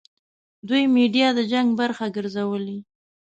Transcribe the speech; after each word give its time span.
دوی 0.67 0.83
میډیا 0.95 1.27
د 1.37 1.39
جنګ 1.51 1.67
برخه 1.79 2.05
ګرځولې. 2.15 2.77